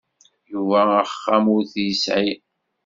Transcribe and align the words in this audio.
Yuba 0.51 0.79
axxam 1.01 1.45
ur 1.55 1.61
t-yesεi. 1.71 2.29